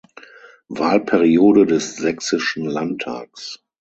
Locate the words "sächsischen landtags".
1.95-3.63